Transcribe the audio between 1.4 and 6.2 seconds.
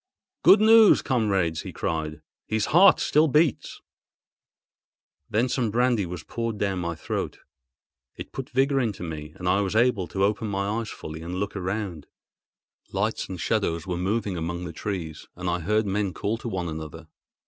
he cried. "His heart still beats!" Then some brandy